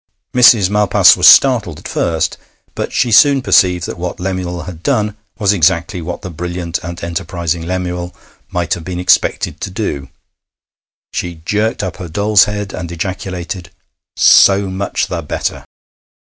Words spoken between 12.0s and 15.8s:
doll's head, and ejaculated, 'So much the better!'